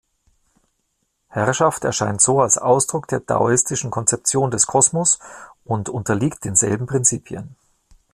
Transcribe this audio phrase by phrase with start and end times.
[1.27, 5.19] Herrschaft erscheint so als Ausdruck der daoistischen Konzeption des Kosmos
[5.63, 7.55] und unterliegt denselben Prinzipien.